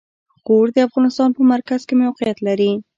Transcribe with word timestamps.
غور 0.45 0.67
د 0.75 0.77
افغانستان 0.87 1.29
په 1.33 1.41
مرکز 1.53 1.81
کې 1.87 1.93
موقعیت 2.03 2.37
لري. 2.47 2.71